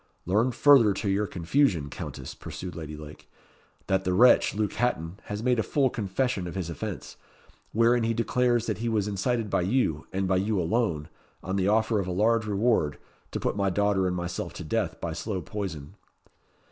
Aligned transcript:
"Learn 0.25 0.51
further 0.51 0.93
to 0.93 1.09
your 1.11 1.27
confusion, 1.27 1.91
Countess," 1.91 2.33
pursued 2.33 2.75
Lady 2.75 2.97
Lake, 2.97 3.29
"that 3.85 4.03
the 4.03 4.15
wretch, 4.15 4.55
Luke 4.55 4.73
Hatton, 4.73 5.19
has 5.25 5.43
made 5.43 5.59
a 5.59 5.61
full 5.61 5.91
confession 5.91 6.47
of 6.47 6.55
his 6.55 6.71
offence, 6.71 7.17
wherein 7.71 8.01
he 8.01 8.15
declares 8.15 8.65
that 8.65 8.79
he 8.79 8.89
was 8.89 9.07
incited 9.07 9.47
by 9.51 9.61
you, 9.61 10.07
and 10.11 10.27
by 10.27 10.37
you 10.37 10.59
alone, 10.59 11.07
on 11.43 11.55
the 11.55 11.67
offer 11.67 11.99
of 11.99 12.07
a 12.07 12.11
large 12.11 12.47
reward, 12.47 12.97
to 13.29 13.39
put 13.39 13.55
my 13.55 13.69
daughter 13.69 14.07
and 14.07 14.15
myself 14.15 14.53
to 14.53 14.63
death 14.63 14.99
by 14.99 15.13
slow 15.13 15.39
poison." 15.39 15.93